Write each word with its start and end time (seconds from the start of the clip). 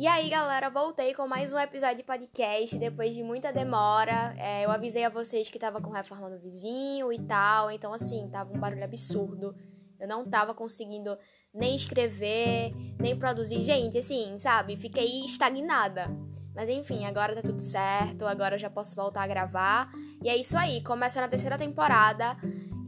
E 0.00 0.06
aí, 0.06 0.30
galera, 0.30 0.70
voltei 0.70 1.12
com 1.12 1.28
mais 1.28 1.52
um 1.52 1.58
episódio 1.58 1.98
de 1.98 2.04
podcast 2.04 2.78
depois 2.78 3.14
de 3.14 3.22
muita 3.22 3.52
demora. 3.52 4.34
É, 4.38 4.64
eu 4.64 4.70
avisei 4.70 5.04
a 5.04 5.10
vocês 5.10 5.50
que 5.50 5.58
tava 5.58 5.78
com 5.78 5.90
reforma 5.90 6.30
no 6.30 6.38
vizinho 6.38 7.12
e 7.12 7.18
tal, 7.18 7.70
então 7.70 7.92
assim, 7.92 8.26
tava 8.30 8.50
um 8.50 8.58
barulho 8.58 8.82
absurdo. 8.82 9.54
Eu 10.00 10.08
não 10.08 10.24
tava 10.24 10.54
conseguindo 10.54 11.18
nem 11.52 11.74
escrever, 11.74 12.70
nem 12.98 13.14
produzir. 13.14 13.62
Gente, 13.62 13.98
assim, 13.98 14.38
sabe? 14.38 14.74
Fiquei 14.74 15.22
estagnada. 15.22 16.06
Mas 16.54 16.70
enfim, 16.70 17.04
agora 17.04 17.34
tá 17.34 17.42
tudo 17.42 17.60
certo, 17.60 18.26
agora 18.26 18.54
eu 18.54 18.58
já 18.58 18.70
posso 18.70 18.96
voltar 18.96 19.24
a 19.24 19.26
gravar. 19.26 19.92
E 20.24 20.30
é 20.30 20.34
isso 20.34 20.56
aí, 20.56 20.82
começa 20.82 21.20
na 21.20 21.28
terceira 21.28 21.58
temporada 21.58 22.38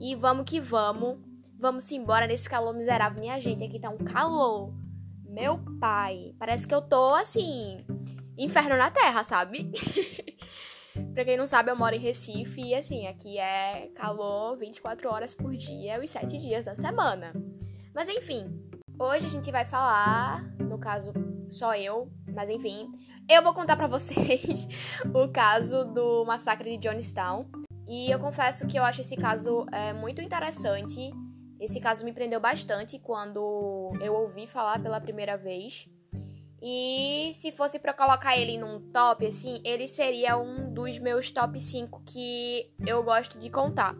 e 0.00 0.14
vamos 0.14 0.46
que 0.46 0.58
vamos. 0.58 1.18
Vamos 1.58 1.92
embora 1.92 2.26
nesse 2.26 2.48
calor 2.48 2.72
miserável. 2.72 3.20
Minha 3.20 3.38
gente, 3.38 3.62
aqui 3.62 3.78
tá 3.78 3.90
um 3.90 3.98
calor. 3.98 4.72
Meu 5.32 5.58
pai, 5.80 6.34
parece 6.38 6.68
que 6.68 6.74
eu 6.74 6.82
tô 6.82 7.14
assim, 7.14 7.86
inferno 8.36 8.76
na 8.76 8.90
terra, 8.90 9.24
sabe? 9.24 9.72
pra 11.14 11.24
quem 11.24 11.38
não 11.38 11.46
sabe, 11.46 11.70
eu 11.70 11.76
moro 11.76 11.94
em 11.94 11.98
Recife 11.98 12.60
e 12.60 12.74
assim, 12.74 13.06
aqui 13.06 13.38
é 13.38 13.90
calor 13.94 14.58
24 14.58 15.08
horas 15.08 15.34
por 15.34 15.52
dia, 15.52 15.98
os 15.98 16.10
7 16.10 16.36
dias 16.36 16.66
da 16.66 16.76
semana. 16.76 17.32
Mas 17.94 18.10
enfim, 18.10 18.44
hoje 18.98 19.24
a 19.24 19.30
gente 19.30 19.50
vai 19.50 19.64
falar, 19.64 20.44
no 20.58 20.78
caso, 20.78 21.14
só 21.48 21.74
eu, 21.74 22.12
mas 22.30 22.50
enfim, 22.50 22.92
eu 23.26 23.42
vou 23.42 23.54
contar 23.54 23.76
para 23.76 23.86
vocês 23.88 24.68
o 25.14 25.28
caso 25.28 25.86
do 25.86 26.26
massacre 26.26 26.76
de 26.76 26.88
Johnstown. 26.90 27.46
E 27.88 28.10
eu 28.10 28.18
confesso 28.18 28.66
que 28.66 28.78
eu 28.78 28.84
acho 28.84 29.00
esse 29.00 29.16
caso 29.16 29.64
é, 29.72 29.94
muito 29.94 30.20
interessante 30.20 31.10
esse 31.62 31.78
caso 31.78 32.04
me 32.04 32.12
prendeu 32.12 32.40
bastante 32.40 32.98
quando 32.98 33.92
eu 34.00 34.14
ouvi 34.14 34.48
falar 34.48 34.82
pela 34.82 35.00
primeira 35.00 35.36
vez. 35.36 35.88
E 36.60 37.30
se 37.34 37.52
fosse 37.52 37.78
para 37.78 37.92
colocar 37.92 38.36
ele 38.36 38.58
num 38.58 38.80
top, 38.90 39.26
assim, 39.26 39.60
ele 39.64 39.86
seria 39.86 40.36
um 40.36 40.72
dos 40.72 40.98
meus 40.98 41.30
top 41.30 41.60
5 41.60 42.02
que 42.04 42.68
eu 42.84 43.02
gosto 43.04 43.38
de 43.38 43.48
contar. 43.48 43.94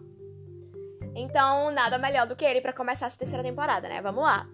Então, 1.15 1.71
nada 1.71 1.99
melhor 1.99 2.27
do 2.27 2.35
que 2.35 2.45
ele 2.45 2.61
para 2.61 2.73
começar 2.73 3.07
essa 3.07 3.19
terceira 3.19 3.45
temporada, 3.45 3.89
né? 3.89 4.01
Vamos 4.01 4.23
lá. 4.23 4.49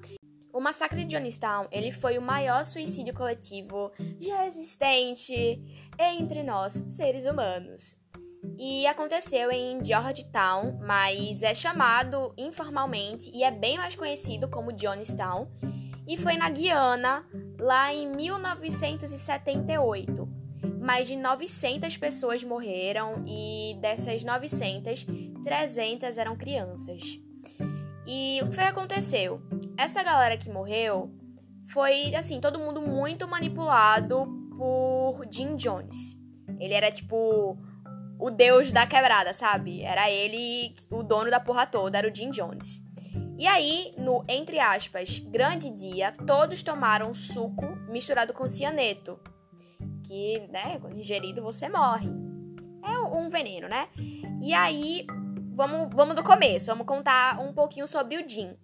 O 0.52 0.60
massacre 0.60 1.04
de 1.04 1.16
Johnstown, 1.16 1.68
ele 1.70 1.92
foi 1.92 2.18
o 2.18 2.22
maior 2.22 2.64
suicídio 2.64 3.14
coletivo 3.14 3.90
já 4.18 4.46
existente 4.46 5.62
entre 5.98 6.42
nós, 6.42 6.82
seres 6.90 7.26
humanos 7.26 7.96
e 8.58 8.86
aconteceu 8.86 9.50
em 9.50 9.84
Georgetown, 9.84 10.78
mas 10.80 11.42
é 11.42 11.52
chamado 11.54 12.32
informalmente 12.36 13.30
e 13.32 13.42
é 13.44 13.50
bem 13.50 13.76
mais 13.76 13.96
conhecido 13.96 14.48
como 14.48 14.72
Johnstown, 14.72 15.48
e 16.06 16.16
foi 16.16 16.36
na 16.36 16.48
Guiana, 16.48 17.26
lá 17.58 17.92
em 17.92 18.08
1978. 18.08 20.26
Mais 20.80 21.06
de 21.06 21.16
900 21.16 21.98
pessoas 21.98 22.42
morreram 22.42 23.22
e 23.26 23.76
dessas 23.80 24.24
900, 24.24 25.04
300 25.44 26.16
eram 26.16 26.34
crianças. 26.34 27.20
E 28.06 28.40
o 28.42 28.48
que 28.48 28.54
foi 28.54 28.64
que 28.64 28.70
aconteceu? 28.70 29.42
Essa 29.76 30.02
galera 30.02 30.38
que 30.38 30.50
morreu 30.50 31.12
foi, 31.70 32.14
assim, 32.14 32.40
todo 32.40 32.58
mundo 32.58 32.80
muito 32.80 33.28
manipulado 33.28 34.26
por 34.56 35.26
Jim 35.30 35.56
Jones. 35.56 36.16
Ele 36.58 36.72
era 36.72 36.90
tipo 36.90 37.58
o 38.18 38.30
deus 38.30 38.72
da 38.72 38.86
quebrada, 38.86 39.32
sabe? 39.32 39.82
Era 39.82 40.10
ele 40.10 40.74
o 40.90 41.02
dono 41.02 41.30
da 41.30 41.40
porra 41.40 41.66
toda, 41.66 41.98
era 41.98 42.10
o 42.10 42.14
Jim 42.14 42.30
Jones. 42.30 42.82
E 43.38 43.46
aí, 43.46 43.94
no 43.96 44.22
entre 44.28 44.58
aspas, 44.58 45.20
grande 45.20 45.70
dia, 45.70 46.12
todos 46.26 46.62
tomaram 46.62 47.14
suco 47.14 47.76
misturado 47.88 48.32
com 48.32 48.48
cianeto. 48.48 49.18
Que, 50.02 50.40
né, 50.50 50.78
quando 50.80 50.98
ingerido 50.98 51.42
você 51.42 51.68
morre. 51.68 52.08
É 52.82 52.98
um 53.16 53.28
veneno, 53.28 53.68
né? 53.68 53.88
E 54.42 54.52
aí, 54.52 55.06
vamos, 55.54 55.94
vamos 55.94 56.16
do 56.16 56.24
começo, 56.24 56.66
vamos 56.66 56.86
contar 56.86 57.38
um 57.40 57.52
pouquinho 57.52 57.86
sobre 57.86 58.16
o 58.16 58.28
Jim. 58.28 58.56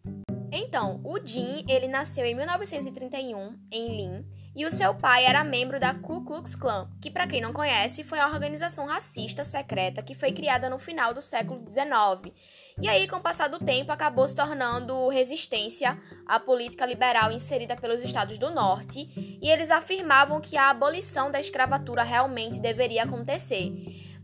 Então, 0.51 1.01
o 1.05 1.19
Jim, 1.25 1.65
ele 1.69 1.87
nasceu 1.87 2.25
em 2.25 2.35
1931 2.35 3.57
em 3.71 3.97
Lynn 3.97 4.23
e 4.57 4.65
o 4.65 4.71
seu 4.71 4.95
pai 4.95 5.25
era 5.25 5.43
membro 5.43 5.81
da 5.81 5.95
Ku 5.95 6.25
Klux 6.25 6.55
Klan, 6.55 6.89
que 7.01 7.11
para 7.11 7.27
quem 7.27 7.41
não 7.41 7.53
conhece, 7.53 8.05
foi 8.05 8.21
a 8.21 8.29
organização 8.29 8.87
racista 8.87 9.43
secreta 9.43 10.03
que 10.03 10.15
foi 10.15 10.33
criada 10.33 10.71
no 10.71 10.79
final 10.79 11.13
do 11.13 11.21
século 11.21 11.63
XIX. 11.67 12.33
E 12.81 12.89
aí, 12.89 13.09
com 13.09 13.17
o 13.17 13.21
passar 13.21 13.49
do 13.49 13.59
tempo, 13.59 13.91
acabou 13.91 14.29
se 14.29 14.37
tornando 14.37 15.09
resistência 15.09 15.99
à 16.27 16.39
política 16.39 16.87
liberal 16.87 17.33
inserida 17.33 17.75
pelos 17.75 18.03
estados 18.03 18.39
do 18.39 18.51
norte, 18.51 19.09
e 19.17 19.49
eles 19.49 19.71
afirmavam 19.71 20.41
que 20.41 20.57
a 20.57 20.71
abolição 20.71 21.31
da 21.31 21.41
escravatura 21.41 22.03
realmente 22.03 22.61
deveria 22.61 23.03
acontecer. 23.03 23.73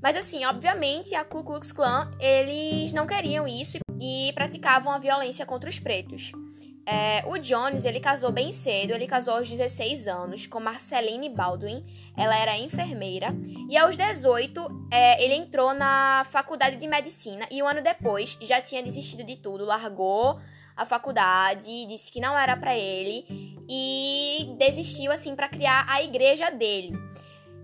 Mas 0.02 0.16
assim, 0.16 0.44
obviamente, 0.44 1.14
a 1.14 1.24
Ku 1.24 1.44
Klux 1.44 1.72
Klan, 1.72 2.10
eles 2.18 2.92
não 2.92 3.06
queriam 3.06 3.46
isso 3.46 3.78
e 4.00 4.32
praticavam 4.34 4.92
a 4.92 4.98
violência 4.98 5.44
contra 5.44 5.68
os 5.68 5.78
pretos. 5.78 6.32
É, 6.90 7.22
o 7.24 7.38
Jones, 7.38 7.84
ele 7.84 8.00
casou 8.00 8.32
bem 8.32 8.50
cedo, 8.50 8.92
ele 8.92 9.06
casou 9.06 9.34
aos 9.34 9.48
16 9.48 10.08
anos 10.08 10.48
com 10.48 10.58
Marceline 10.58 11.28
Baldwin, 11.28 11.84
ela 12.16 12.36
era 12.36 12.58
enfermeira, 12.58 13.28
e 13.68 13.76
aos 13.76 13.96
18 13.96 14.88
é, 14.92 15.22
ele 15.22 15.34
entrou 15.34 15.72
na 15.72 16.26
faculdade 16.32 16.74
de 16.74 16.88
medicina. 16.88 17.46
E 17.48 17.62
um 17.62 17.68
ano 17.68 17.80
depois 17.80 18.36
já 18.40 18.60
tinha 18.60 18.82
desistido 18.82 19.22
de 19.22 19.36
tudo, 19.36 19.64
largou 19.64 20.40
a 20.76 20.84
faculdade, 20.84 21.86
disse 21.86 22.10
que 22.10 22.20
não 22.20 22.36
era 22.36 22.56
para 22.56 22.76
ele 22.76 23.24
e 23.68 24.52
desistiu 24.58 25.12
assim 25.12 25.36
para 25.36 25.48
criar 25.48 25.86
a 25.88 26.02
igreja 26.02 26.50
dele. 26.50 26.92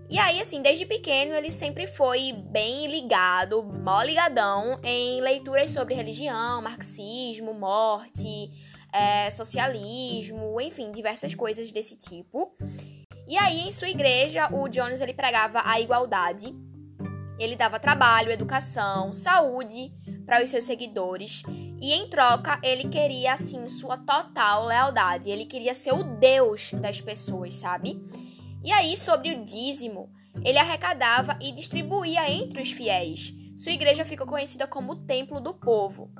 E 0.09 0.17
aí, 0.17 0.39
assim, 0.39 0.61
desde 0.61 0.85
pequeno 0.85 1.33
ele 1.33 1.51
sempre 1.51 1.85
foi 1.85 2.31
bem 2.31 2.87
ligado, 2.87 3.61
mó 3.61 4.01
ligadão, 4.03 4.79
em 4.81 5.19
leituras 5.19 5.71
sobre 5.71 5.95
religião, 5.95 6.61
marxismo, 6.61 7.53
morte, 7.53 8.49
é, 8.97 9.29
socialismo, 9.31 10.59
enfim, 10.59 10.91
diversas 10.91 11.35
coisas 11.35 11.71
desse 11.71 11.95
tipo. 11.95 12.55
E 13.27 13.37
aí, 13.37 13.67
em 13.67 13.71
sua 13.71 13.89
igreja, 13.89 14.49
o 14.51 14.67
Jones 14.67 15.01
ele 15.01 15.13
pregava 15.13 15.61
a 15.63 15.79
igualdade. 15.79 16.55
Ele 17.37 17.55
dava 17.55 17.79
trabalho, 17.79 18.31
educação, 18.31 19.13
saúde 19.13 19.91
para 20.25 20.43
os 20.43 20.49
seus 20.49 20.63
seguidores. 20.63 21.43
E 21.79 21.93
em 21.93 22.09
troca, 22.09 22.59
ele 22.63 22.89
queria, 22.89 23.33
assim, 23.33 23.67
sua 23.67 23.97
total 23.97 24.65
lealdade. 24.65 25.29
Ele 25.29 25.45
queria 25.45 25.75
ser 25.75 25.93
o 25.93 26.03
Deus 26.03 26.71
das 26.73 26.99
pessoas, 26.99 27.55
sabe? 27.55 28.01
E 28.63 28.71
aí, 28.71 28.97
sobre 28.97 29.31
o 29.31 29.43
dízimo, 29.43 30.09
ele 30.43 30.57
arrecadava 30.57 31.37
e 31.39 31.51
distribuía 31.51 32.29
entre 32.31 32.63
os 32.63 32.71
fiéis. 32.71 33.33
Sua 33.55 33.71
igreja 33.71 34.05
ficou 34.05 34.25
conhecida 34.25 34.65
como 34.65 34.93
o 34.93 35.05
Templo 35.05 35.39
do 35.39 35.53
Povo. 35.53 36.11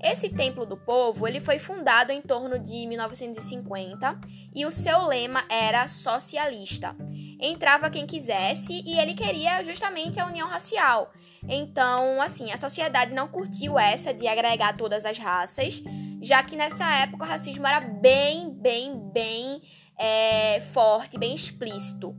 Esse 0.00 0.28
Templo 0.28 0.64
do 0.64 0.76
Povo 0.76 1.26
ele 1.26 1.40
foi 1.40 1.58
fundado 1.58 2.12
em 2.12 2.22
torno 2.22 2.58
de 2.58 2.86
1950 2.86 4.18
e 4.54 4.64
o 4.64 4.70
seu 4.70 5.04
lema 5.06 5.44
era 5.48 5.88
socialista. 5.88 6.94
Entrava 7.40 7.90
quem 7.90 8.06
quisesse 8.06 8.82
e 8.86 8.98
ele 8.98 9.14
queria 9.14 9.62
justamente 9.64 10.20
a 10.20 10.26
união 10.26 10.48
racial. 10.48 11.12
Então, 11.48 12.22
assim, 12.22 12.52
a 12.52 12.56
sociedade 12.56 13.12
não 13.12 13.28
curtiu 13.28 13.78
essa 13.78 14.14
de 14.14 14.26
agregar 14.26 14.76
todas 14.76 15.04
as 15.04 15.18
raças, 15.18 15.82
já 16.20 16.42
que 16.42 16.56
nessa 16.56 16.84
época 16.98 17.24
o 17.24 17.28
racismo 17.28 17.66
era 17.66 17.80
bem, 17.80 18.50
bem, 18.50 18.98
bem 19.12 19.62
é, 19.98 20.60
forte, 20.72 21.18
bem 21.18 21.34
explícito. 21.34 22.14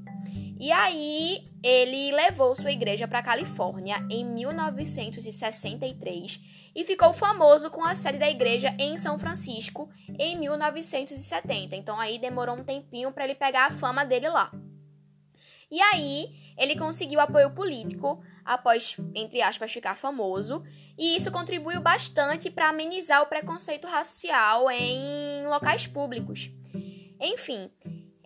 E 0.59 0.72
aí 0.74 1.46
ele 1.64 2.12
levou 2.12 2.53
sua 2.53 2.74
igreja 2.74 3.08
para 3.08 3.24
Califórnia 3.24 4.06
em 4.09 4.25
1963 4.25 6.42
e 6.75 6.84
ficou 6.84 7.14
famoso 7.14 7.72
com 7.72 7.81
a 7.81 7.96
sede 7.96 8.18
da 8.18 8.30
igreja 8.30 8.75
em 8.78 8.98
São 8.98 9.18
Francisco 9.18 9.89
em 10.19 10.38
1970. 10.38 11.78
Então 11.78 11.98
aí 11.98 12.19
demorou 12.19 12.56
um 12.56 12.63
tempinho 12.63 13.13
para 13.13 13.24
ele 13.24 13.36
pegar 13.36 13.68
a 13.68 13.72
fama 13.72 14.04
dele 14.04 14.28
lá. 14.28 14.51
E 15.72 15.80
aí 15.81 16.28
ele 16.57 16.75
conseguiu 16.75 17.22
apoio 17.22 17.51
político 17.51 18.22
após, 18.44 18.98
entre 19.16 19.42
aspas, 19.42 19.72
ficar 19.72 19.95
famoso, 19.95 20.62
e 20.98 21.16
isso 21.16 21.31
contribuiu 21.31 21.80
bastante 21.80 22.50
para 22.50 22.69
amenizar 22.69 23.22
o 23.22 23.28
preconceito 23.28 23.88
racial 23.88 24.69
em 24.72 25.45
locais 25.45 25.86
públicos. 25.86 26.50
Enfim, 27.22 27.69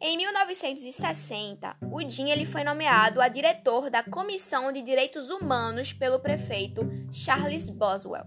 em 0.05 0.17
1960, 0.17 1.77
o 1.89 2.09
Jim 2.09 2.29
ele 2.29 2.45
foi 2.45 2.61
nomeado 2.61 3.21
a 3.21 3.29
diretor 3.29 3.89
da 3.89 4.03
Comissão 4.03 4.69
de 4.69 4.81
Direitos 4.81 5.29
Humanos 5.29 5.93
pelo 5.93 6.19
prefeito 6.19 6.81
Charles 7.09 7.69
Boswell. 7.69 8.25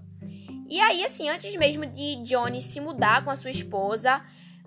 E 0.70 0.80
aí, 0.80 1.04
assim, 1.04 1.28
antes 1.28 1.54
mesmo 1.54 1.84
de 1.84 2.16
Johnny 2.22 2.62
se 2.62 2.80
mudar 2.80 3.22
com 3.22 3.30
a 3.30 3.36
sua 3.36 3.50
esposa 3.50 4.24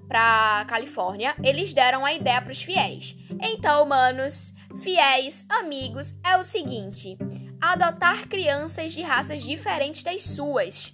para 0.08 0.66
Califórnia, 0.70 1.36
eles 1.44 1.74
deram 1.74 2.06
a 2.06 2.14
ideia 2.14 2.44
para 2.44 2.52
os 2.52 2.62
fiéis. 2.62 3.16
Então, 3.42 3.88
manos, 3.88 4.54
fiéis, 4.84 5.44
amigos, 5.50 6.14
é 6.24 6.38
o 6.38 6.44
seguinte: 6.44 7.18
adotar 7.60 8.28
crianças 8.28 8.94
de 8.94 9.02
raças 9.02 9.42
diferentes 9.42 10.04
das 10.04 10.22
suas. 10.22 10.94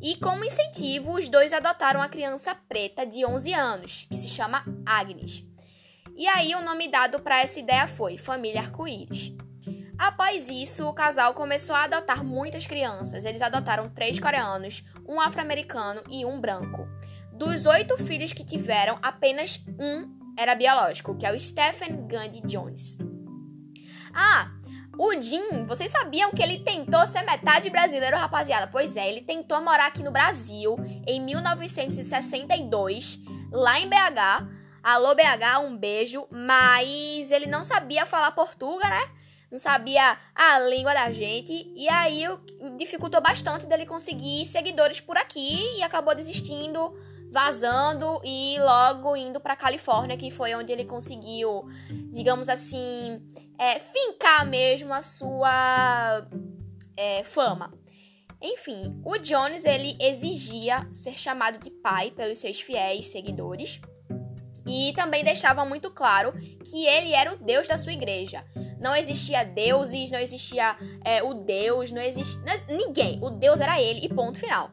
E 0.00 0.14
como 0.16 0.44
incentivo, 0.44 1.14
os 1.14 1.28
dois 1.28 1.52
adotaram 1.52 2.00
a 2.00 2.08
criança 2.08 2.54
preta 2.54 3.04
de 3.04 3.26
11 3.26 3.52
anos, 3.52 4.06
que 4.08 4.16
se 4.16 4.28
chama 4.28 4.64
Agnes. 4.84 5.45
E 6.16 6.26
aí 6.26 6.54
o 6.54 6.62
nome 6.62 6.88
dado 6.88 7.20
para 7.20 7.42
essa 7.42 7.60
ideia 7.60 7.86
foi 7.86 8.16
Família 8.16 8.62
Arco-Íris. 8.62 9.32
Após 9.98 10.48
isso, 10.48 10.88
o 10.88 10.94
casal 10.94 11.34
começou 11.34 11.76
a 11.76 11.84
adotar 11.84 12.24
muitas 12.24 12.66
crianças. 12.66 13.24
Eles 13.24 13.42
adotaram 13.42 13.90
três 13.90 14.18
coreanos, 14.18 14.82
um 15.06 15.20
afro-americano 15.20 16.02
e 16.10 16.24
um 16.24 16.40
branco. 16.40 16.88
Dos 17.32 17.66
oito 17.66 17.98
filhos 17.98 18.32
que 18.32 18.44
tiveram, 18.44 18.98
apenas 19.02 19.62
um 19.78 20.16
era 20.38 20.54
biológico, 20.54 21.14
que 21.16 21.26
é 21.26 21.32
o 21.34 21.38
Stephen 21.38 22.06
Gandhi 22.06 22.40
Jones. 22.46 22.96
Ah, 24.14 24.50
o 24.98 25.20
Jim, 25.20 25.64
vocês 25.66 25.90
sabiam 25.90 26.30
que 26.30 26.42
ele 26.42 26.60
tentou 26.60 27.06
ser 27.06 27.20
metade 27.22 27.68
brasileiro, 27.68 28.16
rapaziada? 28.16 28.66
Pois 28.66 28.96
é, 28.96 29.06
ele 29.06 29.20
tentou 29.20 29.60
morar 29.60 29.88
aqui 29.88 30.02
no 30.02 30.10
Brasil 30.10 30.76
em 31.06 31.20
1962, 31.20 33.18
lá 33.52 33.78
em 33.78 33.86
BH. 33.88 34.56
Alô, 34.86 35.16
BH, 35.16 35.58
um 35.64 35.76
beijo. 35.76 36.28
Mas 36.30 37.32
ele 37.32 37.46
não 37.46 37.64
sabia 37.64 38.06
falar 38.06 38.30
português, 38.30 38.88
né? 38.88 39.10
não 39.50 39.58
sabia 39.58 40.16
a 40.32 40.60
língua 40.60 40.94
da 40.94 41.10
gente, 41.10 41.72
e 41.74 41.88
aí 41.88 42.22
dificultou 42.76 43.20
bastante 43.20 43.66
dele 43.66 43.84
conseguir 43.84 44.46
seguidores 44.46 45.00
por 45.00 45.16
aqui 45.16 45.76
e 45.76 45.82
acabou 45.82 46.14
desistindo, 46.14 46.94
vazando 47.32 48.20
e 48.24 48.56
logo 48.60 49.16
indo 49.16 49.40
para 49.40 49.56
Califórnia, 49.56 50.16
que 50.16 50.30
foi 50.30 50.54
onde 50.54 50.72
ele 50.72 50.84
conseguiu, 50.84 51.64
digamos 52.12 52.48
assim, 52.48 53.20
é, 53.58 53.80
fincar 53.80 54.46
mesmo 54.46 54.94
a 54.94 55.02
sua 55.02 56.28
é, 56.96 57.24
fama. 57.24 57.72
Enfim, 58.40 59.00
o 59.04 59.18
Jones 59.18 59.64
ele 59.64 59.96
exigia 60.00 60.86
ser 60.92 61.18
chamado 61.18 61.58
de 61.58 61.70
pai 61.70 62.12
pelos 62.12 62.38
seus 62.38 62.60
fiéis 62.60 63.08
seguidores 63.08 63.80
e 64.66 64.92
também 64.94 65.22
deixava 65.22 65.64
muito 65.64 65.90
claro 65.90 66.32
que 66.64 66.86
ele 66.86 67.12
era 67.12 67.32
o 67.32 67.36
Deus 67.36 67.68
da 67.68 67.78
sua 67.78 67.92
igreja. 67.92 68.44
Não 68.80 68.94
existia 68.94 69.44
deuses, 69.44 70.10
não 70.10 70.18
existia 70.18 70.76
é, 71.04 71.22
o 71.22 71.34
Deus, 71.34 71.90
não 71.92 72.02
existia 72.02 72.40
ninguém. 72.68 73.18
O 73.22 73.30
Deus 73.30 73.60
era 73.60 73.80
ele 73.80 74.04
e 74.04 74.08
ponto 74.08 74.38
final. 74.38 74.70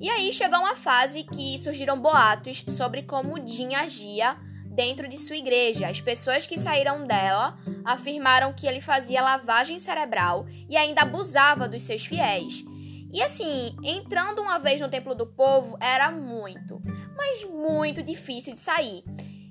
E 0.00 0.08
aí 0.08 0.32
chegou 0.32 0.58
uma 0.58 0.74
fase 0.74 1.22
que 1.24 1.58
surgiram 1.58 1.98
boatos 1.98 2.64
sobre 2.68 3.02
como 3.02 3.46
Jin 3.46 3.74
agia 3.74 4.36
dentro 4.74 5.08
de 5.08 5.18
sua 5.18 5.36
igreja. 5.36 5.88
As 5.88 6.00
pessoas 6.00 6.46
que 6.46 6.58
saíram 6.58 7.06
dela 7.06 7.56
afirmaram 7.84 8.52
que 8.52 8.66
ele 8.66 8.80
fazia 8.80 9.22
lavagem 9.22 9.78
cerebral 9.78 10.46
e 10.68 10.76
ainda 10.76 11.02
abusava 11.02 11.68
dos 11.68 11.84
seus 11.84 12.04
fiéis. 12.04 12.64
E 13.12 13.22
assim, 13.22 13.76
entrando 13.84 14.42
uma 14.42 14.58
vez 14.58 14.80
no 14.80 14.88
templo 14.88 15.14
do 15.14 15.26
povo 15.26 15.78
era 15.80 16.10
muito, 16.10 16.82
mas 17.16 17.44
muito 17.44 18.02
difícil 18.02 18.54
de 18.54 18.60
sair. 18.60 19.04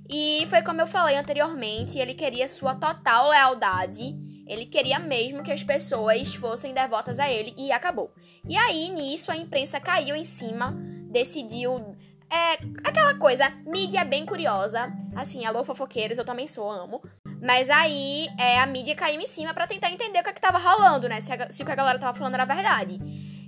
E 0.10 0.46
foi 0.50 0.62
como 0.62 0.82
eu 0.82 0.88
falei 0.88 1.16
anteriormente, 1.16 1.98
ele 1.98 2.14
queria 2.14 2.48
sua 2.48 2.76
total 2.76 3.30
lealdade. 3.30 4.16
Ele 4.46 4.66
queria 4.66 5.00
mesmo 5.00 5.42
que 5.42 5.52
as 5.52 5.64
pessoas 5.64 6.36
fossem 6.36 6.74
devotas 6.74 7.18
a 7.18 7.32
ele 7.32 7.54
e 7.58 7.72
acabou. 7.72 8.14
E 8.48 8.58
aí, 8.58 8.90
nisso, 8.90 9.32
a 9.32 9.38
imprensa 9.38 9.80
caiu 9.80 10.16
em 10.16 10.26
cima, 10.26 10.74
decidiu. 11.10 11.96
É 12.30 12.54
aquela 12.84 13.16
coisa, 13.16 13.50
mídia 13.66 14.04
bem 14.04 14.26
curiosa. 14.26 14.92
Assim, 15.16 15.46
alô, 15.46 15.64
fofoqueiros, 15.64 16.18
eu 16.18 16.26
também 16.26 16.48
sou, 16.48 16.70
amo. 16.70 17.02
Mas 17.42 17.70
aí 17.70 18.28
é, 18.38 18.60
a 18.60 18.66
mídia 18.66 18.96
caiu 18.96 19.22
em 19.22 19.28
cima 19.28 19.54
para 19.54 19.68
tentar 19.68 19.92
entender 19.92 20.20
o 20.20 20.24
que, 20.24 20.30
é 20.30 20.34
que 20.34 20.42
tava 20.42 20.58
rolando, 20.58 21.08
né? 21.08 21.22
Se, 21.22 21.32
a, 21.32 21.52
se 21.52 21.62
o 21.62 21.66
que 21.66 21.72
a 21.72 21.76
galera 21.76 22.00
tava 22.00 22.18
falando 22.18 22.34
era 22.34 22.46
verdade. 22.46 23.00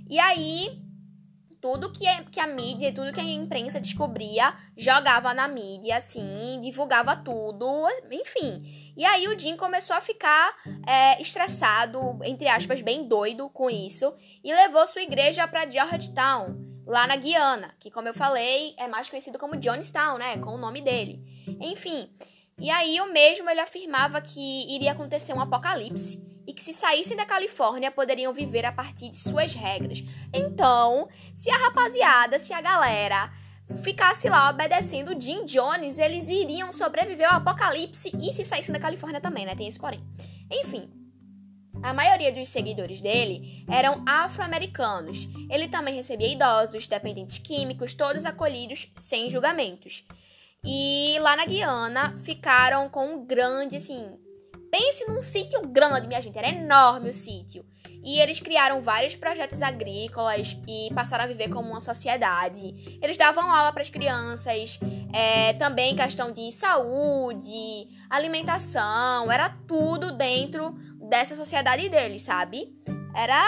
E 0.08 0.18
aí 0.18 0.85
tudo 1.66 1.90
que, 1.90 2.06
que 2.30 2.38
a 2.38 2.46
mídia, 2.46 2.94
tudo 2.94 3.12
que 3.12 3.18
a 3.18 3.24
imprensa 3.24 3.80
descobria, 3.80 4.54
jogava 4.76 5.34
na 5.34 5.48
mídia, 5.48 5.96
assim, 5.96 6.60
divulgava 6.62 7.16
tudo, 7.16 7.66
enfim. 8.08 8.92
E 8.96 9.04
aí 9.04 9.26
o 9.26 9.36
Jim 9.36 9.56
começou 9.56 9.96
a 9.96 10.00
ficar 10.00 10.54
é, 10.86 11.20
estressado, 11.20 12.20
entre 12.22 12.46
aspas, 12.46 12.80
bem 12.82 13.08
doido 13.08 13.48
com 13.48 13.68
isso, 13.68 14.14
e 14.44 14.54
levou 14.54 14.86
sua 14.86 15.02
igreja 15.02 15.48
para 15.48 15.68
Georgetown, 15.68 16.54
lá 16.86 17.04
na 17.04 17.16
Guiana, 17.16 17.74
que, 17.80 17.90
como 17.90 18.06
eu 18.06 18.14
falei, 18.14 18.72
é 18.78 18.86
mais 18.86 19.10
conhecido 19.10 19.36
como 19.36 19.56
Johnstown, 19.56 20.18
né, 20.18 20.38
com 20.38 20.50
o 20.50 20.58
nome 20.58 20.80
dele. 20.80 21.20
Enfim, 21.60 22.08
e 22.60 22.70
aí 22.70 23.00
o 23.00 23.12
mesmo 23.12 23.50
ele 23.50 23.60
afirmava 23.60 24.20
que 24.20 24.72
iria 24.72 24.92
acontecer 24.92 25.34
um 25.34 25.40
apocalipse 25.40 26.24
e 26.46 26.52
que 26.52 26.62
se 26.62 26.72
saíssem 26.72 27.16
da 27.16 27.26
Califórnia 27.26 27.90
poderiam 27.90 28.32
viver 28.32 28.64
a 28.64 28.72
partir 28.72 29.08
de 29.08 29.16
suas 29.16 29.52
regras. 29.54 30.02
Então, 30.32 31.08
se 31.34 31.50
a 31.50 31.56
rapaziada, 31.56 32.38
se 32.38 32.52
a 32.52 32.60
galera 32.60 33.32
ficasse 33.82 34.28
lá 34.28 34.48
obedecendo 34.48 35.20
Jim 35.20 35.44
Jones, 35.44 35.98
eles 35.98 36.28
iriam 36.28 36.72
sobreviver 36.72 37.28
ao 37.28 37.38
apocalipse 37.38 38.12
e 38.16 38.32
se 38.32 38.44
saíssem 38.44 38.72
da 38.72 38.78
Califórnia 38.78 39.20
também, 39.20 39.44
né? 39.44 39.56
Tem 39.56 39.66
esse 39.66 39.78
porém. 39.78 40.00
Enfim, 40.50 40.88
a 41.82 41.92
maioria 41.92 42.32
dos 42.32 42.48
seguidores 42.48 43.00
dele 43.00 43.64
eram 43.68 44.02
afro-americanos. 44.06 45.28
Ele 45.50 45.68
também 45.68 45.94
recebia 45.94 46.32
idosos, 46.32 46.86
dependentes 46.86 47.38
químicos, 47.38 47.94
todos 47.94 48.24
acolhidos 48.24 48.88
sem 48.94 49.28
julgamentos. 49.28 50.04
E 50.64 51.16
lá 51.20 51.36
na 51.36 51.44
Guiana 51.44 52.16
ficaram 52.18 52.88
com 52.88 53.06
um 53.06 53.26
grande, 53.26 53.76
assim, 53.76 54.18
Pense 54.70 55.04
num 55.06 55.20
sítio 55.20 55.62
grande, 55.62 56.08
minha 56.08 56.20
gente, 56.20 56.36
era 56.36 56.48
enorme 56.48 57.10
o 57.10 57.14
sítio. 57.14 57.64
E 58.02 58.20
eles 58.20 58.38
criaram 58.38 58.80
vários 58.80 59.16
projetos 59.16 59.60
agrícolas 59.62 60.56
e 60.68 60.92
passaram 60.94 61.24
a 61.24 61.26
viver 61.26 61.48
como 61.48 61.70
uma 61.70 61.80
sociedade. 61.80 62.98
Eles 63.02 63.18
davam 63.18 63.50
aula 63.50 63.72
para 63.72 63.82
as 63.82 63.90
crianças, 63.90 64.78
é, 65.12 65.54
também 65.54 65.96
questão 65.96 66.30
de 66.30 66.52
saúde, 66.52 67.88
alimentação, 68.08 69.30
era 69.30 69.48
tudo 69.66 70.12
dentro 70.12 70.72
dessa 71.08 71.34
sociedade 71.34 71.88
deles, 71.88 72.22
sabe? 72.22 72.68
Era, 73.14 73.44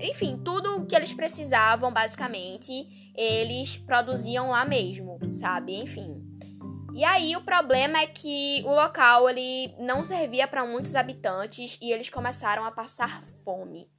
enfim, 0.00 0.40
tudo 0.44 0.84
que 0.86 0.94
eles 0.94 1.14
precisavam, 1.14 1.92
basicamente, 1.92 3.12
eles 3.14 3.76
produziam 3.76 4.50
lá 4.50 4.64
mesmo, 4.64 5.18
sabe? 5.32 5.76
Enfim. 5.76 6.33
E 6.94 7.02
aí 7.02 7.36
o 7.36 7.40
problema 7.40 7.98
é 7.98 8.06
que 8.06 8.62
o 8.64 8.70
local 8.70 9.28
ele 9.28 9.74
não 9.80 10.04
servia 10.04 10.46
para 10.46 10.64
muitos 10.64 10.94
habitantes 10.94 11.76
e 11.82 11.90
eles 11.90 12.08
começaram 12.08 12.64
a 12.64 12.70
passar 12.70 13.20
fome. 13.44 13.90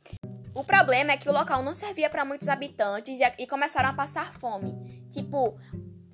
O 0.53 0.63
problema 0.63 1.11
é 1.11 1.17
que 1.17 1.27
o 1.27 1.33
local 1.33 1.61
não 1.61 1.73
servia 1.73 2.09
para 2.09 2.23
muitos 2.23 2.47
habitantes 2.47 3.19
e, 3.19 3.43
e 3.43 3.45
começaram 3.45 3.89
a 3.89 3.93
passar 3.93 4.31
fome. 4.39 4.73
Tipo, 5.11 5.59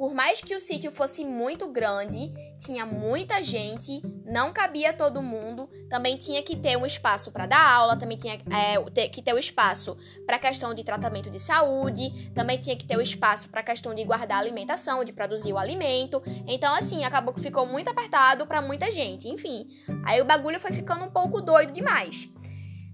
por 0.02 0.16
mais 0.16 0.42
que 0.42 0.56
o 0.56 0.60
sítio 0.60 0.90
fosse 0.90 1.24
muito 1.24 1.68
grande, 1.68 2.34
tinha 2.58 2.88
muita 2.88 3.44
gente, 3.44 4.02
não 4.26 4.52
cabia 4.52 4.92
todo 4.92 5.22
mundo, 5.22 5.70
também 5.92 6.18
tinha 6.18 6.42
que 6.42 6.56
ter 6.56 6.76
um 6.76 6.88
espaço 6.88 7.32
para 7.32 7.46
dar 7.46 7.64
aula, 7.64 7.96
também 7.96 8.18
tinha 8.18 8.34
é, 8.50 9.10
que 9.10 9.22
ter 9.22 9.32
o 9.32 9.36
um 9.36 9.38
espaço 9.38 9.96
para 10.26 10.40
questão 10.40 10.74
de 10.74 10.84
tratamento 10.84 11.30
de 11.30 11.38
saúde, 11.38 12.32
também 12.34 12.58
tinha 12.58 12.76
que 12.76 12.84
ter 12.84 12.96
o 12.96 13.00
um 13.00 13.04
espaço 13.04 13.48
para 13.48 13.62
questão 13.62 13.94
de 13.94 14.04
guardar 14.04 14.40
alimentação, 14.40 15.04
de 15.04 15.14
produzir 15.14 15.54
o 15.54 15.58
alimento. 15.60 16.20
Então, 16.48 16.74
assim, 16.74 17.04
acabou 17.04 17.32
que 17.32 17.40
ficou 17.40 17.68
muito 17.68 17.88
apertado 17.88 18.48
para 18.48 18.60
muita 18.60 18.90
gente. 18.90 19.30
Enfim, 19.30 19.68
aí 20.04 20.20
o 20.20 20.26
bagulho 20.26 20.60
foi 20.60 20.72
ficando 20.72 21.06
um 21.06 21.12
pouco 21.12 21.40
doido 21.42 21.74
demais. 21.74 22.28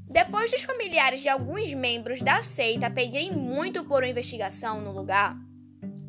Depois 0.09 0.51
dos 0.51 0.63
familiares 0.63 1.21
de 1.21 1.29
alguns 1.29 1.73
membros 1.73 2.21
da 2.21 2.41
seita 2.41 2.89
pedirem 2.89 3.31
muito 3.31 3.85
por 3.85 4.03
uma 4.03 4.09
investigação 4.09 4.81
no 4.81 4.91
lugar, 4.91 5.37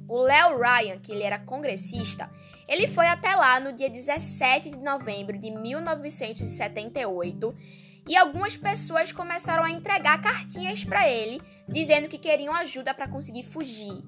o 0.09 0.23
Léo 0.23 0.59
Ryan, 0.59 0.99
que 0.99 1.13
ele 1.13 1.23
era 1.23 1.39
congressista, 1.39 2.31
ele 2.67 2.89
foi 2.89 3.07
até 3.07 3.35
lá 3.35 3.61
no 3.61 3.73
dia 3.73 3.91
17 3.91 4.71
de 4.71 4.79
novembro 4.79 5.39
de 5.39 5.51
1978 5.51 7.55
e 8.09 8.17
algumas 8.17 8.57
pessoas 8.57 9.13
começaram 9.13 9.63
a 9.63 9.71
entregar 9.71 10.21
cartinhas 10.23 10.83
para 10.83 11.09
ele 11.09 11.41
dizendo 11.69 12.09
que 12.09 12.19
queriam 12.19 12.55
ajuda 12.55 12.95
para 12.95 13.07
conseguir 13.07 13.45
fugir. 13.45 14.03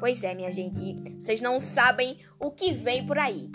Pois 0.00 0.24
é, 0.24 0.34
minha 0.34 0.50
gente, 0.50 1.14
vocês 1.20 1.40
não 1.40 1.60
sabem 1.60 2.18
o 2.40 2.50
que 2.50 2.72
vem 2.72 3.06
por 3.06 3.16
aí. 3.16 3.48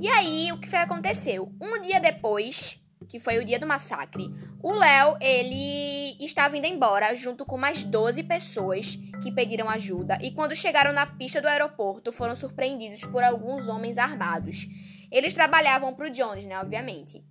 E 0.00 0.08
aí, 0.08 0.50
o 0.50 0.58
que 0.58 0.68
foi 0.68 0.80
aconteceu? 0.80 1.52
Um 1.60 1.80
dia 1.80 2.00
depois, 2.00 2.78
que 3.08 3.20
foi 3.20 3.38
o 3.38 3.44
dia 3.44 3.58
do 3.58 3.66
massacre, 3.66 4.30
o 4.62 4.72
Léo, 4.72 5.16
ele 5.20 6.16
estava 6.24 6.56
indo 6.56 6.66
embora 6.66 7.14
junto 7.14 7.44
com 7.44 7.56
mais 7.56 7.84
12 7.84 8.22
pessoas 8.22 8.98
que 9.24 9.32
pediram 9.32 9.70
ajuda 9.70 10.18
e 10.20 10.30
quando 10.30 10.54
chegaram 10.54 10.92
na 10.92 11.06
pista 11.06 11.40
do 11.40 11.48
aeroporto 11.48 12.12
foram 12.12 12.36
surpreendidos 12.36 13.06
por 13.06 13.24
alguns 13.24 13.66
homens 13.66 13.96
armados. 13.96 14.66
Eles 15.10 15.32
trabalhavam 15.32 15.94
para 15.94 16.06
o 16.06 16.10
Jones, 16.10 16.44
né, 16.44 16.60
obviamente. 16.60 17.24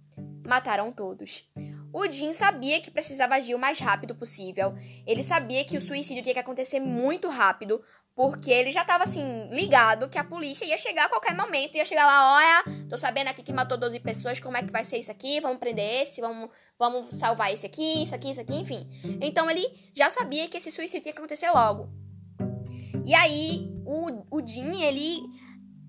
Mataram 0.44 0.92
todos. 0.92 1.48
O 1.94 2.10
Jim 2.10 2.34
sabia 2.34 2.82
que 2.82 2.90
precisava 2.90 3.36
agir 3.36 3.54
o 3.54 3.60
mais 3.60 3.78
rápido 3.78 4.16
possível. 4.16 4.74
Ele 5.06 5.22
sabia 5.22 5.64
que 5.64 5.78
o 5.78 5.82
suicídio 5.82 6.24
tinha 6.24 6.34
que 6.34 6.40
acontecer 6.40 6.80
muito 6.80 7.30
rápido, 7.30 7.80
porque 8.16 8.52
ele 8.52 8.72
já 8.72 8.86
tava 8.86 9.04
assim, 9.04 9.50
ligado 9.52 10.10
que 10.10 10.18
a 10.18 10.24
polícia 10.24 10.66
ia 10.66 10.78
chegar 10.78 11.06
a 11.06 11.10
qualquer 11.10 11.36
momento, 11.36 11.76
ia 11.76 11.86
chegar 11.86 12.06
lá, 12.06 12.36
olha, 12.36 12.88
tô 12.88 12.98
sabendo 12.98 13.30
aqui 13.30 13.42
que 13.42 13.52
matou 13.52 13.78
12 13.78 14.00
pessoas, 14.02 14.40
como 14.40 14.56
é 14.56 14.62
que 14.62 14.72
vai 14.72 14.86
ser 14.86 14.98
isso 14.98 15.12
aqui? 15.12 15.40
Vamos 15.42 15.58
prender 15.58 16.04
esse, 16.04 16.22
vamos, 16.22 16.50
vamos 16.78 17.16
salvar 17.16 17.52
esse 17.52 17.66
aqui, 17.66 18.04
isso 18.04 18.14
aqui, 18.14 18.32
isso 18.32 18.42
aqui, 18.42 18.56
enfim. 18.56 18.88
Então 19.20 19.50
ele 19.50 19.68
já 19.96 20.10
sabia 20.10 20.48
que 20.48 20.58
esse 20.58 20.70
suicídio 20.70 21.08
ia 21.08 21.14
acontecer 21.14 21.50
logo. 21.50 21.90
E 23.06 23.14
aí, 23.16 23.68
o, 23.86 24.38
o 24.38 24.48
Jim, 24.48 24.82
ele 24.82 25.20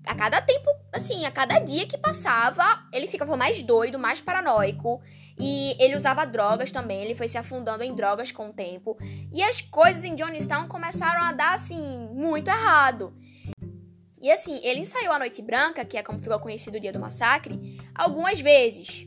a 0.05 0.13
cada 0.13 0.41
tempo, 0.41 0.69
assim, 0.93 1.25
a 1.25 1.31
cada 1.31 1.59
dia 1.59 1.87
que 1.87 1.97
passava, 1.97 2.63
ele 2.93 3.07
ficava 3.07 3.35
mais 3.35 3.61
doido, 3.61 3.97
mais 3.97 4.21
paranoico. 4.21 5.01
E 5.37 5.75
ele 5.83 5.97
usava 5.97 6.25
drogas 6.25 6.71
também, 6.71 7.03
ele 7.03 7.13
foi 7.13 7.27
se 7.27 7.37
afundando 7.37 7.83
em 7.83 7.93
drogas 7.93 8.31
com 8.31 8.49
o 8.49 8.53
tempo. 8.53 8.97
E 9.33 9.43
as 9.43 9.61
coisas 9.61 10.03
em 10.03 10.15
Johnstown 10.15 10.67
começaram 10.67 11.21
a 11.23 11.31
dar, 11.33 11.53
assim, 11.53 12.09
muito 12.13 12.47
errado. 12.47 13.13
E 14.21 14.31
assim, 14.31 14.59
ele 14.63 14.79
ensaiou 14.79 15.13
a 15.13 15.19
Noite 15.19 15.41
Branca, 15.41 15.85
que 15.85 15.97
é 15.97 16.01
como 16.01 16.17
ficou 16.17 16.39
conhecido 16.39 16.77
o 16.77 16.79
dia 16.79 16.91
do 16.91 16.99
massacre, 16.99 17.77
algumas 17.93 18.39
vezes. 18.39 19.05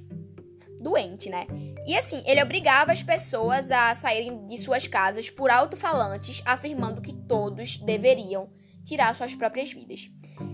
Doente, 0.81 1.29
né? 1.29 1.45
E 1.85 1.97
assim, 1.97 2.23
ele 2.25 2.41
obrigava 2.41 2.93
as 2.93 3.03
pessoas 3.03 3.71
a 3.71 3.95
saírem 3.97 4.47
de 4.47 4.57
suas 4.59 4.87
casas 4.87 5.29
por 5.29 5.51
alto-falantes, 5.51 6.41
afirmando 6.45 7.01
que 7.01 7.13
todos 7.13 7.79
deveriam 7.79 8.49
tirar 8.85 9.15
suas 9.15 9.35
próprias 9.35 9.73
vidas. 9.73 10.09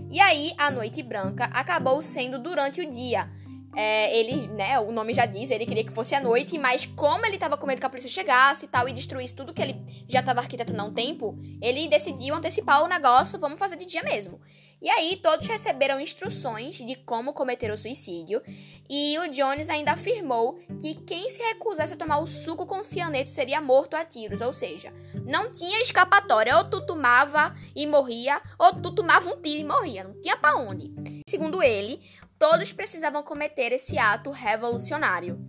E 0.09 0.19
aí, 0.19 0.53
a 0.57 0.71
Noite 0.71 1.03
Branca 1.03 1.45
acabou 1.45 2.01
sendo 2.01 2.39
durante 2.39 2.81
o 2.81 2.89
dia. 2.89 3.29
É, 3.75 4.17
ele, 4.17 4.47
né, 4.47 4.79
o 4.79 4.91
nome 4.91 5.13
já 5.13 5.25
diz, 5.25 5.51
ele 5.51 5.65
queria 5.65 5.83
que 5.83 5.91
fosse 5.91 6.15
à 6.15 6.21
noite, 6.21 6.57
mas 6.57 6.85
como 6.85 7.25
ele 7.25 7.37
tava 7.37 7.57
com 7.57 7.67
medo 7.67 7.79
que 7.79 7.85
a 7.85 7.89
polícia 7.89 8.09
chegasse 8.09 8.65
e 8.65 8.67
tal 8.69 8.87
e 8.87 8.93
destruísse 8.93 9.35
tudo 9.35 9.53
que 9.53 9.61
ele 9.61 9.75
já 10.07 10.23
tava 10.23 10.39
arquitetando 10.39 10.81
há 10.81 10.85
um 10.85 10.93
tempo, 10.93 11.37
ele 11.61 11.87
decidiu 11.87 12.35
antecipar 12.35 12.83
o 12.83 12.87
negócio, 12.87 13.37
vamos 13.37 13.59
fazer 13.59 13.75
de 13.75 13.85
dia 13.85 14.01
mesmo. 14.01 14.39
E 14.81 14.89
aí 14.89 15.17
todos 15.17 15.47
receberam 15.47 15.99
instruções 15.99 16.77
de 16.77 16.95
como 16.95 17.33
cometer 17.33 17.71
o 17.71 17.77
suicídio, 17.77 18.41
e 18.89 19.17
o 19.19 19.29
Jones 19.29 19.69
ainda 19.69 19.93
afirmou 19.93 20.59
que 20.79 20.95
quem 21.05 21.29
se 21.29 21.41
recusasse 21.41 21.93
a 21.93 21.97
tomar 21.97 22.19
o 22.19 22.27
suco 22.27 22.65
com 22.65 22.83
cianeto 22.83 23.31
seria 23.31 23.59
morto 23.59 23.95
a 23.95 24.05
tiros, 24.05 24.41
ou 24.41 24.53
seja, 24.53 24.93
não 25.25 25.51
tinha 25.51 25.81
escapatória, 25.81 26.55
ou 26.57 26.69
tu 26.69 26.85
tomava 26.85 27.55
e 27.75 27.87
morria, 27.87 28.41
ou 28.59 28.73
tu 28.75 28.93
tomava 28.93 29.29
um 29.29 29.41
tiro 29.41 29.61
e 29.61 29.65
morria, 29.65 30.03
não 30.03 30.21
tinha 30.21 30.37
para 30.37 30.55
onde. 30.55 30.93
Segundo 31.27 31.63
ele, 31.63 31.99
todos 32.39 32.71
precisavam 32.71 33.23
cometer 33.23 33.71
esse 33.71 33.97
ato 33.97 34.31
revolucionário. 34.31 35.39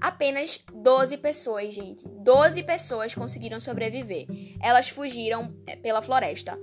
Apenas 0.00 0.60
12 0.72 1.16
pessoas, 1.18 1.74
gente. 1.74 2.06
12 2.06 2.62
pessoas 2.62 3.14
conseguiram 3.14 3.58
sobreviver. 3.58 4.26
Elas 4.60 4.88
fugiram 4.88 5.54
é, 5.66 5.74
pela 5.76 6.02
floresta. 6.02 6.58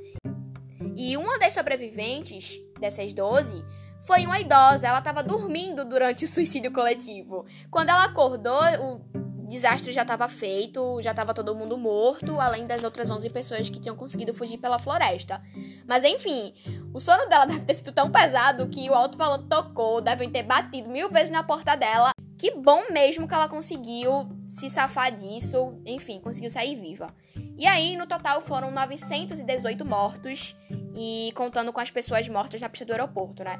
E 0.95 1.17
uma 1.17 1.39
das 1.39 1.53
sobreviventes 1.53 2.59
dessas 2.79 3.13
12 3.13 3.65
foi 4.05 4.25
uma 4.25 4.39
idosa. 4.39 4.87
Ela 4.87 4.99
estava 4.99 5.23
dormindo 5.23 5.83
durante 5.83 6.25
o 6.25 6.27
suicídio 6.27 6.71
coletivo. 6.71 7.45
Quando 7.71 7.89
ela 7.89 8.05
acordou, 8.05 8.61
o 8.81 9.22
desastre 9.47 9.91
já 9.91 10.01
estava 10.03 10.27
feito, 10.27 11.01
já 11.01 11.11
estava 11.11 11.33
todo 11.33 11.55
mundo 11.55 11.77
morto, 11.77 12.39
além 12.39 12.65
das 12.65 12.83
outras 12.83 13.09
11 13.09 13.29
pessoas 13.29 13.69
que 13.69 13.79
tinham 13.79 13.95
conseguido 13.95 14.33
fugir 14.33 14.57
pela 14.57 14.79
floresta. 14.79 15.41
Mas 15.87 16.03
enfim, 16.03 16.53
o 16.93 16.99
sono 16.99 17.27
dela 17.27 17.45
deve 17.47 17.65
ter 17.65 17.73
sido 17.73 17.91
tão 17.91 18.11
pesado 18.11 18.67
que 18.67 18.89
o 18.89 18.93
alto-falante 18.93 19.47
tocou, 19.47 20.01
devem 20.01 20.29
ter 20.29 20.43
batido 20.43 20.89
mil 20.89 21.09
vezes 21.09 21.29
na 21.29 21.43
porta 21.43 21.75
dela. 21.75 22.11
Que 22.37 22.51
bom 22.51 22.91
mesmo 22.91 23.27
que 23.27 23.33
ela 23.33 23.47
conseguiu 23.47 24.27
se 24.49 24.69
safar 24.69 25.15
disso, 25.15 25.79
enfim, 25.85 26.19
conseguiu 26.19 26.49
sair 26.49 26.75
viva. 26.75 27.07
E 27.57 27.65
aí, 27.65 27.95
no 27.95 28.05
total, 28.05 28.41
foram 28.41 28.69
918 28.71 29.85
mortos, 29.85 30.55
e 30.95 31.31
contando 31.35 31.73
com 31.73 31.79
as 31.79 31.89
pessoas 31.89 32.27
mortas 32.27 32.61
na 32.61 32.69
pista 32.69 32.85
do 32.85 32.91
aeroporto, 32.91 33.43
né? 33.43 33.59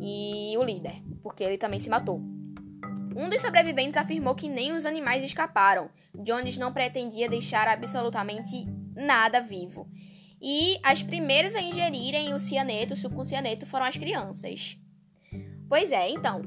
E 0.00 0.56
o 0.56 0.62
líder, 0.62 1.02
porque 1.22 1.44
ele 1.44 1.58
também 1.58 1.78
se 1.78 1.90
matou. 1.90 2.22
Um 3.16 3.28
dos 3.28 3.42
sobreviventes 3.42 3.96
afirmou 3.96 4.34
que 4.34 4.48
nem 4.48 4.72
os 4.72 4.86
animais 4.86 5.24
escaparam. 5.24 5.90
Jones 6.14 6.56
não 6.56 6.72
pretendia 6.72 7.28
deixar 7.28 7.66
absolutamente 7.66 8.66
nada 8.94 9.40
vivo. 9.40 9.88
E 10.40 10.78
as 10.82 11.02
primeiras 11.02 11.54
a 11.54 11.60
ingerirem 11.60 12.32
o 12.32 12.38
cianeto, 12.38 12.94
o 12.94 12.96
suco 12.96 13.16
com 13.16 13.24
cianeto, 13.24 13.66
foram 13.66 13.84
as 13.84 13.96
crianças. 13.96 14.78
Pois 15.68 15.92
é, 15.92 16.08
então, 16.08 16.42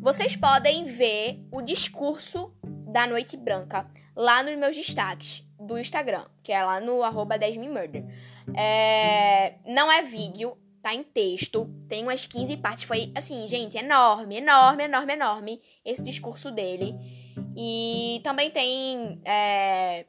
vocês 0.00 0.34
podem 0.34 0.84
ver 0.84 1.46
o 1.52 1.60
discurso 1.60 2.52
da 2.62 3.06
Noite 3.06 3.36
Branca 3.36 3.86
lá 4.16 4.42
nos 4.42 4.56
meus 4.56 4.74
destaques 4.74 5.44
do 5.60 5.78
Instagram, 5.78 6.24
que 6.42 6.52
é 6.52 6.62
lá 6.64 6.80
no 6.80 7.02
arroba 7.02 7.38
10murder. 7.38 8.04
É, 8.56 9.56
não 9.66 9.92
é 9.92 10.02
vídeo, 10.02 10.56
tá 10.82 10.94
em 10.94 11.02
texto, 11.02 11.68
tem 11.88 12.02
umas 12.02 12.26
15 12.26 12.56
partes. 12.58 12.84
Foi 12.84 13.12
assim, 13.14 13.46
gente, 13.48 13.76
enorme, 13.76 14.36
enorme, 14.36 14.84
enorme, 14.84 15.12
enorme 15.12 15.60
esse 15.84 16.02
discurso 16.02 16.50
dele. 16.50 16.94
E 17.56 18.20
também 18.22 18.50
tem 18.50 19.20
é, 19.24 20.06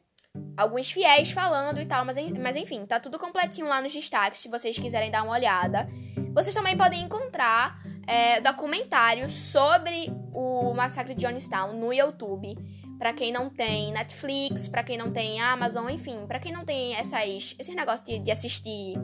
alguns 0.56 0.92
fiéis 0.92 1.32
falando 1.32 1.80
e 1.80 1.86
tal, 1.86 2.06
mas, 2.06 2.18
mas 2.32 2.56
enfim, 2.56 2.86
tá 2.86 3.00
tudo 3.00 3.18
completinho 3.18 3.68
lá 3.68 3.82
nos 3.82 3.94
destaques, 3.94 4.42
se 4.42 4.50
vocês 4.50 4.78
quiserem 4.78 5.12
dar 5.12 5.24
uma 5.24 5.34
olhada. 5.34 5.88
Vocês 6.34 6.54
também 6.54 6.78
podem 6.78 7.02
encontrar 7.02 7.80
é, 8.06 8.40
documentários 8.42 9.34
sobre 9.34 10.12
o 10.34 10.74
massacre 10.74 11.14
de 11.14 11.26
Johnstown 11.26 11.74
no 11.74 11.92
YouTube. 11.92 12.56
Para 12.98 13.14
quem 13.14 13.32
não 13.32 13.50
tem 13.50 13.94
Netflix, 13.94 14.68
para 14.68 14.84
quem 14.84 14.98
não 14.98 15.10
tem 15.12 15.40
Amazon, 15.40 15.90
enfim, 15.90 16.28
para 16.28 16.40
quem 16.40 16.52
não 16.52 16.66
tem 16.66 16.96
essas, 16.96 17.56
esses 17.58 17.74
negócios 17.74 18.04
de, 18.04 18.20
de 18.20 18.30
assistir 18.30 18.98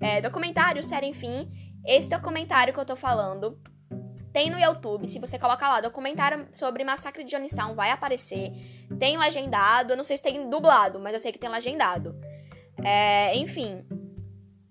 é, 0.00 0.20
documentário, 0.20 0.82
série, 0.82 1.06
enfim, 1.06 1.50
esse 1.84 2.08
documentário 2.08 2.72
que 2.72 2.80
eu 2.80 2.84
tô 2.84 2.96
falando 2.96 3.58
tem 4.32 4.48
no 4.48 4.58
YouTube, 4.58 5.06
se 5.08 5.18
você 5.18 5.38
colocar 5.38 5.68
lá 5.68 5.80
documentário 5.80 6.46
sobre 6.52 6.84
massacre 6.84 7.24
de 7.24 7.30
Johnstown, 7.36 7.74
vai 7.74 7.90
aparecer. 7.90 8.52
Tem 8.98 9.18
legendado, 9.18 9.92
eu 9.92 9.96
não 9.96 10.04
sei 10.04 10.16
se 10.16 10.22
tem 10.22 10.48
dublado, 10.48 11.00
mas 11.00 11.12
eu 11.12 11.20
sei 11.20 11.32
que 11.32 11.38
tem 11.38 11.50
legendado. 11.50 12.14
É, 12.82 13.36
enfim, 13.36 13.84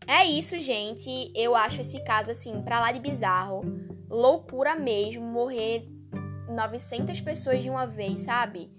é 0.08 0.26
isso, 0.26 0.58
gente. 0.58 1.32
Eu 1.36 1.56
acho 1.56 1.82
esse 1.82 2.02
caso, 2.04 2.32
assim, 2.32 2.62
pra 2.62 2.80
lá 2.80 2.92
de 2.92 3.00
bizarro. 3.00 3.62
Loucura 4.10 4.76
mesmo, 4.76 5.24
morrer 5.24 5.88
900 6.48 7.20
pessoas 7.22 7.62
de 7.62 7.70
uma 7.70 7.86
vez, 7.86 8.22
sabe? 8.22 8.72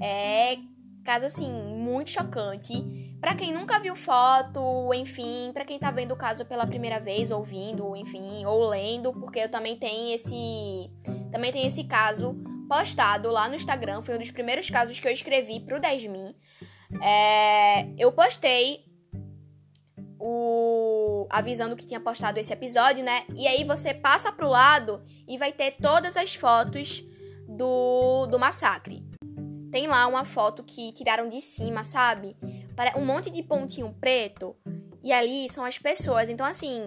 É 0.00 0.58
caso, 1.02 1.24
assim, 1.26 1.50
muito 1.50 2.10
chocante. 2.10 2.74
Para 3.20 3.34
quem 3.34 3.52
nunca 3.52 3.80
viu 3.80 3.96
foto, 3.96 4.92
enfim, 4.94 5.50
para 5.52 5.64
quem 5.64 5.78
tá 5.78 5.90
vendo 5.90 6.12
o 6.12 6.16
caso 6.16 6.44
pela 6.44 6.66
primeira 6.66 7.00
vez, 7.00 7.30
ouvindo, 7.30 7.96
enfim, 7.96 8.44
ou 8.44 8.68
lendo, 8.68 9.12
porque 9.12 9.40
eu 9.40 9.50
também 9.50 9.76
tenho 9.76 10.14
esse 10.14 10.90
também 11.32 11.50
tem 11.50 11.66
esse 11.66 11.84
caso 11.84 12.36
postado 12.68 13.30
lá 13.30 13.48
no 13.48 13.54
Instagram, 13.54 14.02
foi 14.02 14.16
um 14.16 14.18
dos 14.18 14.30
primeiros 14.30 14.68
casos 14.68 14.98
que 14.98 15.06
eu 15.06 15.12
escrevi 15.12 15.60
pro 15.60 15.80
10min. 15.80 16.34
É, 17.02 17.88
eu 17.98 18.12
postei 18.12 18.84
o 20.18 21.26
avisando 21.30 21.76
que 21.76 21.86
tinha 21.86 22.00
postado 22.00 22.38
esse 22.38 22.52
episódio, 22.52 23.04
né? 23.04 23.24
E 23.34 23.46
aí 23.46 23.64
você 23.64 23.92
passa 23.92 24.32
pro 24.32 24.48
lado 24.48 25.02
e 25.28 25.38
vai 25.38 25.52
ter 25.52 25.72
todas 25.72 26.16
as 26.16 26.34
fotos 26.34 27.04
do, 27.48 28.26
do 28.26 28.38
massacre. 28.38 29.04
Tem 29.70 29.86
lá 29.86 30.06
uma 30.06 30.24
foto 30.24 30.64
que 30.64 30.92
tiraram 30.92 31.28
de 31.28 31.40
cima, 31.40 31.84
sabe? 31.84 32.36
Um 32.96 33.04
monte 33.04 33.30
de 33.30 33.42
pontinho 33.42 33.94
preto. 34.00 34.54
E 35.02 35.12
ali 35.12 35.48
são 35.50 35.64
as 35.64 35.78
pessoas. 35.78 36.28
Então, 36.28 36.44
assim, 36.44 36.84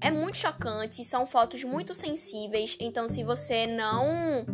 é 0.00 0.10
muito 0.10 0.36
chocante. 0.36 1.04
São 1.04 1.26
fotos 1.26 1.64
muito 1.64 1.94
sensíveis. 1.94 2.76
Então, 2.80 3.08
se 3.08 3.22
você 3.22 3.66
não 3.66 4.44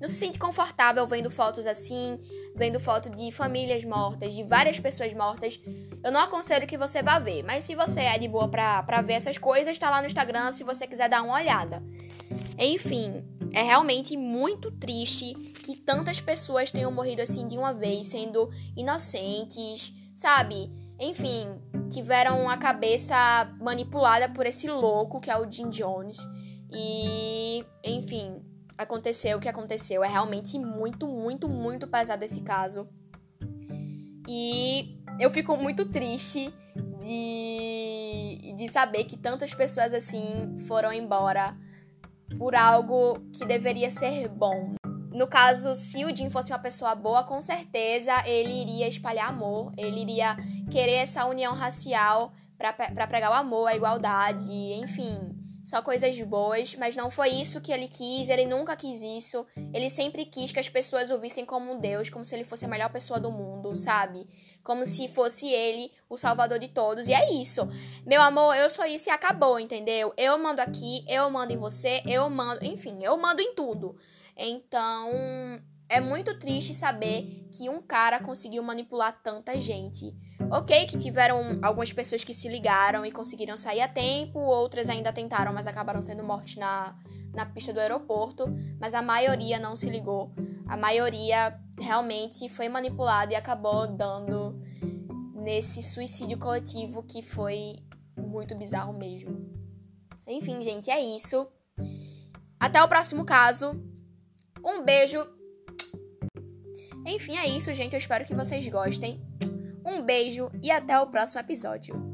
não 0.00 0.08
se 0.08 0.16
sente 0.16 0.36
confortável 0.36 1.06
vendo 1.06 1.30
fotos 1.30 1.64
assim, 1.64 2.18
vendo 2.56 2.80
foto 2.80 3.08
de 3.08 3.30
famílias 3.30 3.84
mortas, 3.84 4.34
de 4.34 4.42
várias 4.42 4.80
pessoas 4.80 5.14
mortas, 5.14 5.60
eu 6.02 6.10
não 6.10 6.18
aconselho 6.18 6.66
que 6.66 6.76
você 6.76 7.00
vá 7.04 7.20
ver. 7.20 7.44
Mas 7.44 7.62
se 7.62 7.76
você 7.76 8.00
é 8.00 8.18
de 8.18 8.26
boa 8.26 8.48
pra, 8.48 8.82
pra 8.82 9.00
ver 9.00 9.12
essas 9.12 9.38
coisas, 9.38 9.78
tá 9.78 9.88
lá 9.90 10.00
no 10.00 10.08
Instagram 10.08 10.50
se 10.50 10.64
você 10.64 10.88
quiser 10.88 11.08
dar 11.08 11.22
uma 11.22 11.34
olhada. 11.34 11.80
Enfim, 12.58 13.22
é 13.52 13.62
realmente 13.62 14.16
muito 14.16 14.72
triste 14.72 15.34
que 15.62 15.76
tantas 15.76 16.20
pessoas 16.20 16.72
tenham 16.72 16.90
morrido 16.90 17.22
assim 17.22 17.46
de 17.46 17.56
uma 17.56 17.72
vez, 17.72 18.08
sendo 18.08 18.50
inocentes, 18.76 19.94
sabe? 20.14 20.70
Enfim, 20.98 21.60
tiveram 21.90 22.48
a 22.48 22.56
cabeça 22.56 23.16
manipulada 23.60 24.28
por 24.28 24.46
esse 24.46 24.68
louco 24.68 25.20
que 25.20 25.30
é 25.30 25.36
o 25.36 25.50
Jim 25.50 25.68
Jones. 25.68 26.18
E, 26.70 27.64
enfim, 27.84 28.40
aconteceu 28.78 29.38
o 29.38 29.40
que 29.40 29.48
aconteceu. 29.48 30.02
É 30.04 30.08
realmente 30.08 30.58
muito, 30.58 31.06
muito, 31.06 31.48
muito 31.48 31.86
pesado 31.86 32.24
esse 32.24 32.40
caso. 32.40 32.88
E 34.28 34.96
eu 35.18 35.30
fico 35.30 35.56
muito 35.56 35.88
triste 35.90 36.52
de, 37.00 38.54
de 38.56 38.68
saber 38.68 39.04
que 39.04 39.16
tantas 39.16 39.52
pessoas 39.52 39.92
assim 39.92 40.56
foram 40.66 40.92
embora 40.92 41.56
por 42.38 42.54
algo 42.54 43.20
que 43.32 43.44
deveria 43.44 43.90
ser 43.90 44.28
bom. 44.28 44.72
No 45.12 45.26
caso, 45.26 45.74
se 45.74 46.04
o 46.04 46.16
Jim 46.16 46.30
fosse 46.30 46.52
uma 46.52 46.58
pessoa 46.58 46.94
boa, 46.94 47.24
com 47.24 47.40
certeza 47.42 48.26
ele 48.26 48.62
iria 48.62 48.88
espalhar 48.88 49.28
amor, 49.28 49.72
ele 49.76 50.00
iria 50.00 50.36
querer 50.70 50.94
essa 50.94 51.26
união 51.26 51.54
racial 51.54 52.32
para 52.56 53.06
pregar 53.06 53.30
o 53.30 53.34
amor, 53.34 53.66
a 53.66 53.76
igualdade, 53.76 54.50
enfim, 54.74 55.32
só 55.64 55.80
coisas 55.80 56.18
boas, 56.22 56.74
mas 56.74 56.96
não 56.96 57.10
foi 57.10 57.28
isso 57.28 57.60
que 57.60 57.72
ele 57.72 57.86
quis, 57.86 58.28
ele 58.28 58.46
nunca 58.46 58.74
quis 58.74 59.00
isso. 59.00 59.46
Ele 59.72 59.90
sempre 59.90 60.24
quis 60.24 60.50
que 60.50 60.58
as 60.58 60.68
pessoas 60.68 61.10
o 61.10 61.18
vissem 61.18 61.44
como 61.44 61.72
um 61.72 61.78
deus, 61.78 62.10
como 62.10 62.24
se 62.24 62.34
ele 62.34 62.44
fosse 62.44 62.64
a 62.64 62.68
melhor 62.68 62.90
pessoa 62.90 63.20
do 63.20 63.30
mundo, 63.30 63.76
sabe? 63.76 64.26
Como 64.64 64.84
se 64.84 65.08
fosse 65.08 65.48
ele 65.48 65.92
o 66.08 66.16
salvador 66.16 66.58
de 66.58 66.68
todos. 66.68 67.06
E 67.06 67.12
é 67.12 67.32
isso. 67.32 67.68
Meu 68.04 68.20
amor, 68.20 68.54
eu 68.56 68.68
sou 68.70 68.84
isso 68.84 69.08
e 69.08 69.12
acabou, 69.12 69.58
entendeu? 69.58 70.12
Eu 70.16 70.36
mando 70.36 70.60
aqui, 70.60 71.04
eu 71.08 71.30
mando 71.30 71.52
em 71.52 71.56
você, 71.56 72.02
eu 72.06 72.28
mando, 72.28 72.64
enfim, 72.64 73.02
eu 73.02 73.16
mando 73.16 73.40
em 73.40 73.54
tudo. 73.54 73.96
Então, 74.36 75.10
é 75.88 76.00
muito 76.00 76.38
triste 76.38 76.74
saber 76.74 77.48
que 77.52 77.68
um 77.68 77.82
cara 77.82 78.18
conseguiu 78.18 78.62
manipular 78.62 79.20
tanta 79.22 79.60
gente. 79.60 80.14
Ok, 80.50 80.86
que 80.86 80.96
tiveram 80.96 81.58
algumas 81.62 81.92
pessoas 81.92 82.24
que 82.24 82.32
se 82.32 82.48
ligaram 82.48 83.04
e 83.04 83.12
conseguiram 83.12 83.56
sair 83.56 83.80
a 83.80 83.88
tempo, 83.88 84.38
outras 84.38 84.88
ainda 84.88 85.12
tentaram, 85.12 85.52
mas 85.52 85.66
acabaram 85.66 86.00
sendo 86.00 86.24
mortas 86.24 86.56
na, 86.56 86.96
na 87.34 87.46
pista 87.46 87.72
do 87.72 87.80
aeroporto, 87.80 88.44
mas 88.80 88.94
a 88.94 89.02
maioria 89.02 89.58
não 89.58 89.76
se 89.76 89.88
ligou. 89.88 90.32
A 90.66 90.76
maioria 90.76 91.58
realmente 91.78 92.48
foi 92.48 92.68
manipulada 92.68 93.32
e 93.32 93.36
acabou 93.36 93.86
dando 93.86 94.58
nesse 95.34 95.82
suicídio 95.82 96.38
coletivo 96.38 97.02
que 97.02 97.20
foi 97.20 97.76
muito 98.16 98.56
bizarro 98.56 98.92
mesmo. 98.92 99.50
Enfim, 100.26 100.62
gente, 100.62 100.90
é 100.90 101.00
isso. 101.00 101.46
Até 102.58 102.82
o 102.82 102.88
próximo 102.88 103.24
caso. 103.24 103.91
Um 104.64 104.82
beijo 104.84 105.18
enfim, 107.06 107.36
é 107.36 107.48
isso, 107.48 107.72
gente. 107.74 107.94
Eu 107.94 107.98
espero 107.98 108.24
que 108.24 108.34
vocês 108.34 108.66
gostem. 108.68 109.20
Um 109.84 110.02
beijo 110.02 110.50
e 110.62 110.70
até 110.70 110.98
o 111.00 111.08
próximo 111.08 111.40
episódio. 111.40 112.11